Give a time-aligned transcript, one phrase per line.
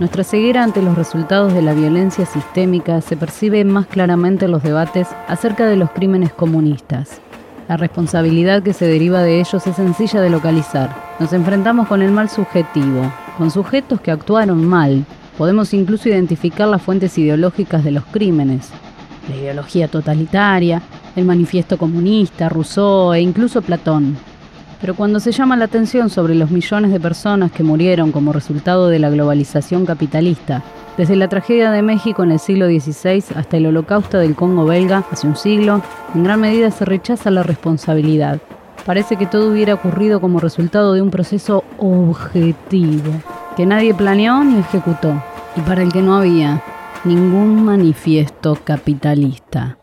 [0.00, 4.64] Nuestra ceguera ante los resultados de la violencia sistémica se percibe más claramente en los
[4.64, 7.20] debates acerca de los crímenes comunistas.
[7.68, 11.14] La responsabilidad que se deriva de ellos es sencilla de localizar.
[11.20, 15.04] Nos enfrentamos con el mal subjetivo, con sujetos que actuaron mal.
[15.38, 18.70] Podemos incluso identificar las fuentes ideológicas de los crímenes.
[19.28, 20.82] La ideología totalitaria,
[21.14, 24.16] el manifiesto comunista, Rousseau e incluso Platón.
[24.84, 28.88] Pero cuando se llama la atención sobre los millones de personas que murieron como resultado
[28.88, 30.62] de la globalización capitalista,
[30.98, 35.02] desde la tragedia de México en el siglo XVI hasta el holocausto del Congo belga
[35.10, 35.80] hace un siglo,
[36.14, 38.42] en gran medida se rechaza la responsabilidad.
[38.84, 43.10] Parece que todo hubiera ocurrido como resultado de un proceso objetivo,
[43.56, 45.14] que nadie planeó ni ejecutó,
[45.56, 46.62] y para el que no había
[47.04, 49.78] ningún manifiesto capitalista.